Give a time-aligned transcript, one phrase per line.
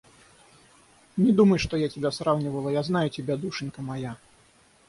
[1.15, 2.69] Не думай, чтобы я сравнивала...
[2.71, 4.17] Я знаю тебя, душенька моя.